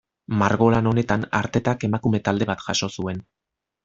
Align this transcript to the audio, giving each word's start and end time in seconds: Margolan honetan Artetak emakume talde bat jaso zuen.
Margolan 0.41 0.87
honetan 0.91 1.25
Artetak 1.39 1.85
emakume 1.87 2.21
talde 2.29 2.47
bat 2.53 2.65
jaso 2.69 2.89
zuen. 3.01 3.21